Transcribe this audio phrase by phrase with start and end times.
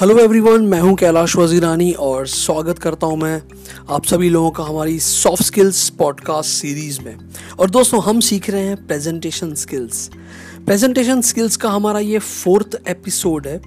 [0.00, 3.42] Hello everyone मैं हूँ कैलाश वजीरानी और स्वागत करता हूँ मैं
[3.90, 7.16] आप सभी लोगों का हमारी सॉफ्ट स्किल्स पॉडकास्ट सीरीज़ में।
[7.58, 10.10] और दोस्तों, हम सीख रहे हैं प्रेजेंटेशन स्किल्स
[10.66, 13.60] प्रेजेंटेशन स्किल्स का हमारा ये फोर्थ एपिसोड है।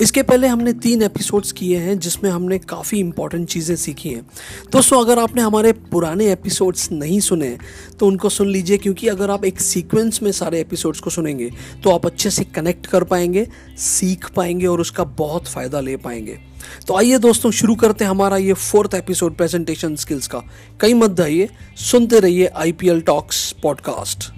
[0.00, 4.26] इसके पहले हमने तीन एपिसोड्स किए हैं जिसमें हमने काफ़ी इंपॉर्टेंट चीज़ें सीखी हैं।
[4.72, 7.56] दोस्तों, अगर आपने हमारे पुराने एपिसोड्स नहीं सुने
[7.98, 11.50] तो उनको सुन लीजिए, क्योंकि अगर आप एक सीक्वेंस में सारे एपिसोड्स को सुनेंगे
[11.84, 13.46] तो आप अच्छे से कनेक्ट कर पाएँगे,
[13.78, 16.38] सीख पाएँगे और उसका बहुत फ़ायदा ले पाएँगे।
[16.86, 20.42] तो आइए दोस्तों, शुरू करते हैं हमारा ये फोर्थ एपिसोड प्रेजेंटेशन स्किल्स का।
[20.80, 21.48] कई मत आइए
[21.80, 24.30] सुनते रहिए आईपीएल टॉक्स पॉडकास्ट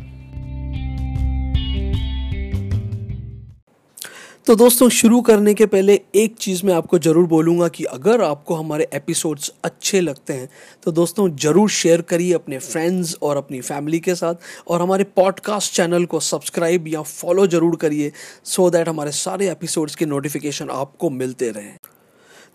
[4.46, 8.54] तो दोस्तों, शुरू करने के पहले एक चीज़ मैं आपको ज़रूर बोलूँगा कि अगर आपको
[8.54, 10.48] हमारे एपिसोड्स अच्छे लगते हैं
[10.82, 14.34] तो दोस्तों, ज़रूर शेयर करिए अपने फ्रेंड्स और अपनी फैमिली के साथ
[14.68, 18.12] और हमारे पॉडकास्ट चैनल को सब्सक्राइब या फॉलो ज़रूर करिए
[18.44, 21.76] सो दैट हमारे सारे एपिसोड्स के नोटिफिकेशन आपको मिलते रहें।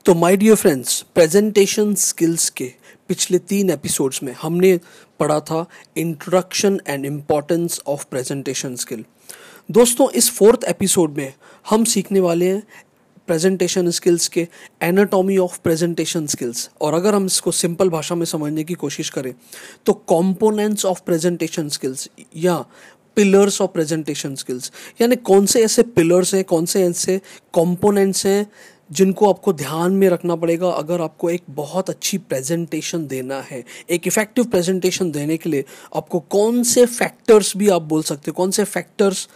[0.05, 2.71] तो my dear friends presentation skills के
[3.07, 4.79] पिछले तीन एपिसोड्स में हमने
[5.19, 5.65] पढ़ा था
[5.97, 9.05] introduction and importance of presentation skill
[9.69, 11.33] दोस्तों, इस फोर्थ एपिसोड में
[11.69, 12.61] हम सीखने वाले हैं
[13.27, 14.47] प्रेजेंटेशन स्किल्स के
[14.81, 19.33] एनाटॉमी ऑफ़ प्रेजेंटेशन स्किल्स और अगर हम इसको सिंपल भाषा में समझने की कोशिश करें
[19.85, 22.55] तो कंपोनेंट्स ऑफ़ प्रेजेंटेशन स्किल्स या
[23.15, 27.17] पिलर्स ऑफ़ प्रेजेंटेशन स्किल्स यानी कौन से ऐसे पिलर्स हैं, कौन से ऐसे
[27.53, 28.47] कंपोनेंट्स हैं,
[28.91, 34.07] जिनको आपको ध्यान में रखना पड़ेगा अगर आपको एक बहुत अच्छी प्रेजेंटेशन देना है। एक
[34.07, 35.65] इफ़ेक्टिव प्रेजेंटेशन देने के लिए
[35.95, 39.27] आपको कौन से फैक्टर्स भी आप बोल सकते हो, कौन से फैक्टर्स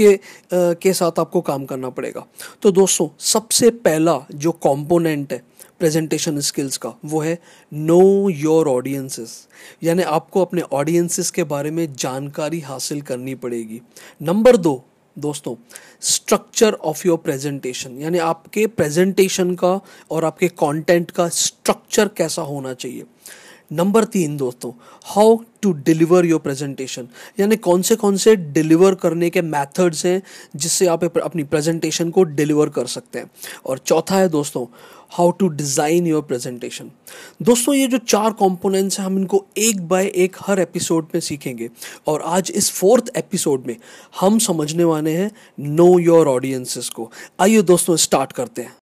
[0.00, 0.18] के आ,
[0.52, 2.26] के साथ आपको काम करना पड़ेगा।
[2.62, 5.42] तो दोस्तों सबसे पहला जो कंपोनेंट है
[5.80, 7.38] प्रेजेंटेशन स्किल्स का वो है
[7.72, 9.36] नो योर ऑडियंसेस
[9.82, 13.80] यानी आपको अपने ऑडियंसेस के बारे में जानकारी हासिल करनी पड़ेगी।
[14.22, 14.82] नंबर दो
[15.16, 15.54] दोस्तों
[16.02, 22.74] स्ट्रक्चर ऑफ़ योर प्रेजेंटेशन यानी आपके प्रेजेंटेशन का और आपके कंटेंट का स्ट्रक्चर कैसा होना
[22.74, 23.04] चाहिए।
[23.70, 24.70] नंबर तीन दोस्तों
[25.06, 27.08] how to deliver your presentation
[27.40, 30.22] यानी कौन से कौन से डिलीवर करने के मेथड्स हैं,
[30.56, 33.30] जिससे आप अपनी प्रेजेंटेशन को डिलीवर कर सकते हैं।
[33.66, 34.66] और चौथा है दोस्तों
[35.12, 36.90] how to design your presentation
[37.42, 41.68] दोस्तों, ये जो चार कंपोनेंट्स हैं, हम इनको एक बाय एक हर एपिसोड में सीखेंगे।
[42.06, 43.76] और आज इस फोर्थ एपिसोड में
[44.20, 45.30] हम समझने वाले हैं
[45.60, 48.76] नो योर ऑडियंसेस को। आइए दोस्तों स्टार्ट करते हैं।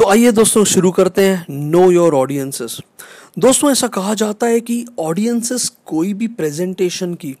[0.00, 2.76] तो आइए दोस्तों शुरू करते हैं नो योर ऑडियंसेस
[3.38, 7.34] दोस्तों, ऐसा कहा जाता है कि ऑडियंसेस कोई भी प्रेजेंटेशन की,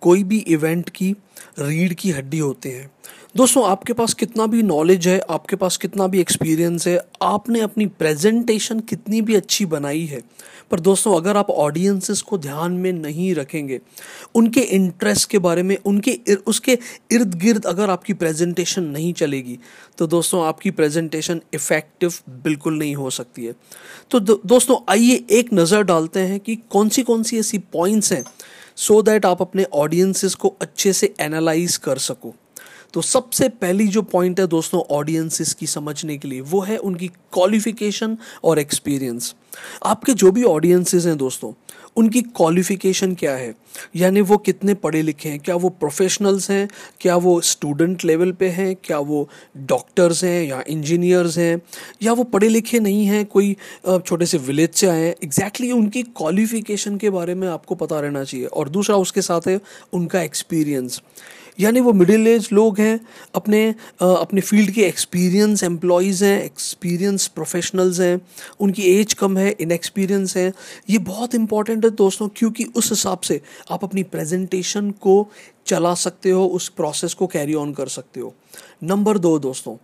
[0.00, 1.10] कोई भी इवेंट की
[1.58, 2.90] रीढ़ की हड्डी होते हैं।
[3.36, 7.86] दोस्तों आपके पास कितना भी नॉलेज है आपके पास कितना भी एक्सपीरियंस है आपने अपनी
[7.98, 10.20] प्रेजेंटेशन कितनी भी अच्छी बनाई है।
[10.70, 13.80] पर दोस्तों अगर आप ऑडियंसेस को ध्यान में नहीं रखेंगे
[14.34, 16.78] उनके इंटरेस्ट के बारे में उनके इर, उसके
[17.12, 19.58] इर्द गिर्द अगर आपकी प्रेजेंटेशन नहीं चलेगी
[19.98, 22.14] तो दोस्तों आपकी प्रेजेंटेशन इफ़ेक्टिव
[22.44, 23.54] बिल्कुल नहीं हो सकती है।
[24.10, 28.12] तो दो, दोस्तों आइए एक नज़र डालते हैं कि कौन सी कौन सी ऐसी पॉइंट्स
[28.12, 28.24] हैं
[28.76, 32.34] सो so दैट आप अपने ऑडियंसेस को अच्छे से एनालाइज कर सको।
[32.96, 37.08] तो सबसे पहली जो पॉइंट है दोस्तों ऑडियंसेस की समझने के लिए, वो है उनकी
[37.08, 39.34] क्वालिफिकेशन और एक्सपीरियंस
[39.86, 41.52] आपके जो भी ऑडियंसेस हैं दोस्तों,
[41.96, 43.54] उनकी क्वालिफिकेशन क्या है?
[43.96, 45.38] यानी वो कितने पढ़े लिखे हैं?
[45.40, 46.68] क्या वो प्रोफेशनल्स हैं?
[47.00, 48.74] क्या वो स्टूडेंट लेवल पे हैं?
[48.84, 51.60] क्या वो डॉक्टर्स हैं या इंजीनियर्स हैं?
[52.02, 53.24] या वो पढ़े लिखे नहीं हैं?
[53.26, 55.14] कोई छोटे से विलेज से आए हैं?
[55.24, 59.60] एग्जैक्टली उनकी क्वालिफिकेशन के बारे में आपको पता रहना चाहिए। और दूसरा उसके साथ है
[59.92, 61.00] उनका एक्सपीरियंस
[61.58, 63.00] यानी वो मिडिल एज लोग हैं,
[63.34, 63.68] अपने
[64.00, 68.20] अपने फ़ील्ड के एक्सपीरियंस एम्प्लॉयज़ हैं एक्सपीरियंस प्रोफेशनल्स हैं,
[68.60, 70.52] उनकी एज कम है इनएक्सपीरियंस है।
[70.90, 73.40] ये बहुत इंपॉर्टेंट है दोस्तों, क्योंकि उस हिसाब से
[73.70, 75.28] आप अपनी प्रेजेंटेशन को
[75.66, 78.34] चला सकते हो, उस प्रोसेस को कैरी ऑन कर सकते हो।
[78.82, 79.76] नंबर दो दोस्तों,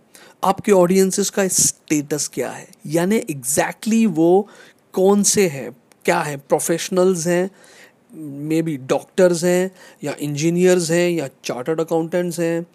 [0.43, 2.67] आपके ऑडियंसेस का स्टेटस क्या है?
[2.87, 4.47] यानी एग्जैक्टली exactly वो
[4.93, 5.71] कौन से हैं,
[6.05, 6.37] क्या है?
[6.39, 7.49] प्रोफेशनल्स हैं
[8.15, 9.71] मे बी डॉक्टर्स हैं,
[10.03, 12.65] या इंजीनियर्स हैं, या चार्टर्ड अकाउंटेंट्स हैं,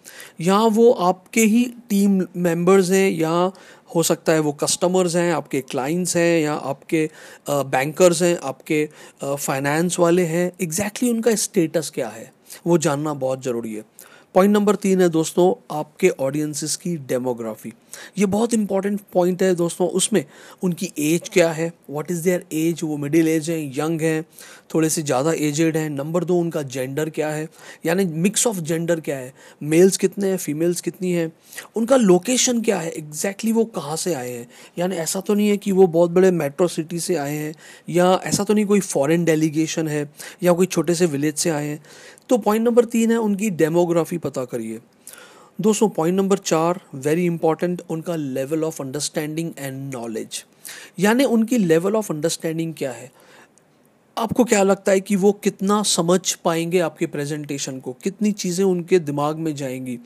[0.41, 3.51] या वो आपके ही टीम मेंबर्स हैं, या
[3.95, 7.09] हो सकता है वो कस्टमर्स हैं, आपके क्लाइंट्स हैं, या आपके
[7.49, 8.87] बैंकर्स हैं, आपके
[9.23, 12.31] फाइनेंस वाले हैं एग्जैक्टली exactly उनका स्टेटस क्या है,
[12.67, 13.83] वो जानना बहुत ज़रूरी है।
[14.35, 17.73] पॉइंट नंबर तीन है दोस्तों, आपके ऑडियंसेस की डेमोग्राफी
[18.17, 20.23] ये बहुत इंपॉर्टेंट पॉइंट है दोस्तों, उसमें
[20.63, 24.23] उनकी एज क्या है व्हाट इज़ देयर एज वो मिडिल एज हैं यंग हैं,
[24.73, 27.47] थोड़े से ज़्यादा एजेड हैं नंबर दो उनका जेंडर क्या है,
[27.85, 29.33] यानी मिक्स ऑफ़ जेंडर क्या है
[29.63, 31.31] मेल्स कितने हैं फीमेल्स कितनी हैं,
[31.75, 34.47] उनका लोकेशन क्या है एग्जैक्टली exactly वो कहाँ से आए हैं,
[34.79, 37.53] यानी ऐसा तो नहीं है कि वो बहुत बड़े मेट्रो सिटी से आए हैं,
[37.89, 40.09] या ऐसा तो नहीं कोई फॉरेन डेलीगेशन है,
[40.43, 41.81] या कोई छोटे से विलेज से आए हैं
[42.29, 44.79] तो पॉइंट नंबर तीन है, उनकी डेमोग्राफी पता करिए।
[45.61, 50.43] दोस्तों पॉइंट नंबर चार वेरी इंपॉर्टेंट उनका level of understanding and knowledge
[50.99, 53.11] यानी उनकी लेवल ऑफ़ अंडरस्टैंडिंग क्या है?
[54.17, 57.93] आपको क्या लगता है कि वो कितना समझ पाएँगे आपके प्रेजेंटेशन को?
[58.03, 59.99] कितनी चीज़ें उनके दिमाग में जाएँगी?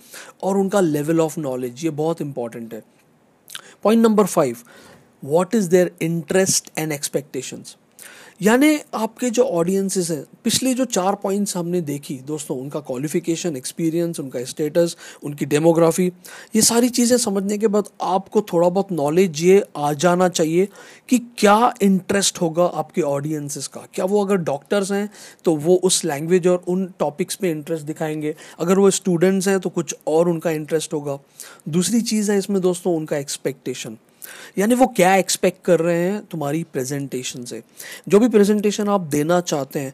[0.44, 2.84] और उनका लेवल ऑफ़ नॉलेज ये बहुत इंपॉर्टेंट है।
[3.84, 4.58] Point number five
[5.24, 7.76] what is their interest and expectations
[8.44, 14.20] यानी आपके जो ऑडियंसेस हैं, पिछले जो चार पॉइंट्स हमने देखी, दोस्तों, उनका क्वालिफिकेशन एक्सपीरियंस
[14.20, 16.08] उनका स्टेटस उनकी डेमोग्राफी
[16.56, 20.68] ये सारी चीज़ें समझने के बाद आपको थोड़ा बहुत नॉलेज ये आ जाना चाहिए
[21.10, 25.10] कि क्या इंटरेस्ट होगा आपके ऑडियंसेस का। क्या वो अगर डॉक्टर्स हैं
[25.46, 29.70] तो वो उस लैंग्वेज और उन टॉपिक्स पे इंटरेस्ट दिखाएँगे। अगर वो स्टूडेंट्स हैं तो
[29.70, 31.18] कुछ और उनका इंटरेस्ट होगा।
[31.70, 33.98] दूसरी चीज़ है इसमें, दोस्तों, उनका एक्सपेक्टेशन
[34.58, 37.64] यानी वो क्या एक्सपेक्ट कर रहे हैं तुम्हारी प्रेजेंटेशन से।
[38.08, 39.94] जो भी प्रेजेंटेशन आप देना चाहते हैं,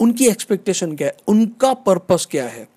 [0.00, 1.16] उनकी एक्सपेक्टेशन क्या है?
[1.28, 2.68] उनका पर्पस क्या है?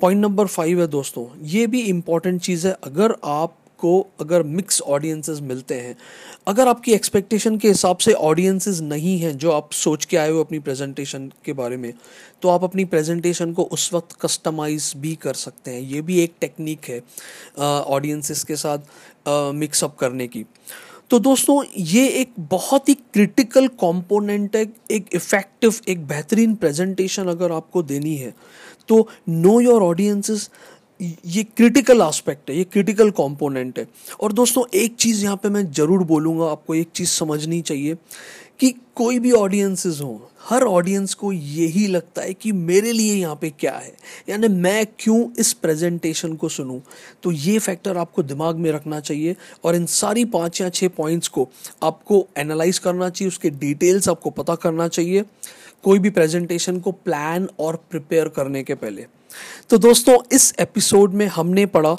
[0.00, 4.80] पॉइंट नंबर फाइव है दोस्तों, ये भी इंपॉर्टेंट चीज़ है। अगर आप को अगर मिक्स
[4.82, 5.96] ऑडियंसेस मिलते हैं,
[6.46, 10.40] अगर आपकी एक्सपेक्टेशन के हिसाब से ऑडियंसेस नहीं हैं जो आप सोच के आए हो
[10.40, 11.92] अपनी प्रेजेंटेशन के बारे में
[12.42, 16.34] तो आप अपनी प्रेजेंटेशन को उस वक्त कस्टमाइज भी कर सकते हैं। ये भी एक
[16.40, 17.02] टेक्निक है
[17.60, 18.78] ऑडियंसेस के साथ
[19.54, 20.44] मिक्सअप करने की।
[21.10, 27.52] तो दोस्तों, ये एक बहुत ही क्रिटिकल कंपोनेंट है, एक इफ़ेक्टिव एक बेहतरीन प्रेजेंटेशन अगर
[27.52, 28.34] आपको देनी है
[28.88, 30.48] तो नो योर ऑडियंसेस
[31.00, 33.86] ये क्रिटिकल आस्पेक्ट है, ये क्रिटिकल कंपोनेंट है।
[34.20, 37.94] और दोस्तों, एक चीज़ यहाँ पे मैं ज़रूर बोलूँगा, आपको एक चीज़ समझनी चाहिए
[38.60, 43.36] कि कोई भी ऑडियंसेस हो, हर ऑडियंस को यही लगता है कि मेरे लिए यहाँ
[43.40, 43.92] पे क्या है।
[44.28, 46.78] यानी मैं क्यों इस प्रेजेंटेशन को सुनूं?
[47.22, 51.28] तो ये फैक्टर आपको दिमाग में रखना चाहिए और इन सारी पाँच या छः पॉइंट्स
[51.28, 51.48] को
[51.82, 55.24] आपको एनालाइज करना चाहिए, उसके डिटेल्स आपको पता करना चाहिए।
[55.84, 59.06] कोई भी प्रेजेंटेशन को प्लान और प्रिपेयर करने के पहले।
[59.70, 61.96] तो दोस्तों, इस एपिसोड में हमने पढ़ा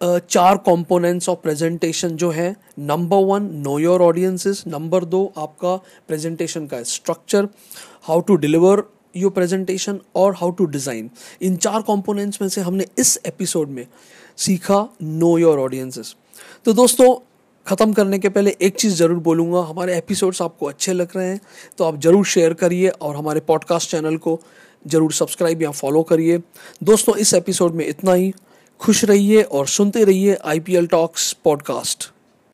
[0.00, 5.76] चार कंपोनेंट्स ऑफ़ प्रेजेंटेशन जो है। Number one know your audiences number दो, आपका
[6.08, 7.48] प्रेजेंटेशन का structure
[8.02, 8.82] how to deliver
[9.16, 11.10] your presentation और हाउ टू डिज़ाइन
[11.42, 13.86] इन चार कंपोनेंट्स में से हमने इस एपिसोड में
[14.36, 16.14] सीखा नो योर ऑडियंसेस
[16.64, 17.14] तो दोस्तों
[17.66, 21.40] ख़त्म करने के पहले एक चीज़ ज़रूर बोलूँगा। हमारे एपिसोड्स आपको अच्छे लग रहे हैं
[21.78, 24.38] तो आप ज़रूर शेयर करिए और हमारे पॉडकास्ट चैनल को
[24.84, 26.38] ज़रूर सब्सक्राइब या फॉलो करिए।
[26.82, 28.32] दोस्तों, इस एपिसोड में इतना ही।
[28.80, 32.10] खुश रहिए और सुनते रहिए I P L talks podcast